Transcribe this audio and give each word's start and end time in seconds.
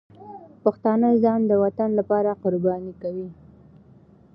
پښتانه 0.63 1.07
ځان 1.23 1.39
د 1.47 1.51
وطن 1.63 1.89
لپاره 1.99 2.39
قرباني 2.43 2.93
کوي. 3.01 3.27